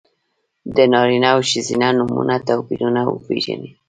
د 0.75 0.77
نارینه 0.93 1.27
او 1.35 1.39
ښځینه 1.49 1.87
نومونو 1.97 2.35
توپیرونه 2.47 3.01
وپېژنئ! 3.05 3.71